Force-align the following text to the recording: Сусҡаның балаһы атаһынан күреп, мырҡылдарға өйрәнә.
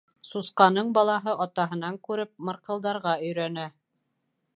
Сусҡаның 0.27 0.87
балаһы 0.97 1.35
атаһынан 1.45 1.99
күреп, 2.07 2.31
мырҡылдарға 2.47 3.13
өйрәнә. 3.29 3.67